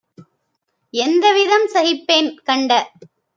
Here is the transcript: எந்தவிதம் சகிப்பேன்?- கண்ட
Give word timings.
எந்தவிதம் 0.93 1.67
சகிப்பேன்?- 1.73 2.31
கண்ட 2.47 2.71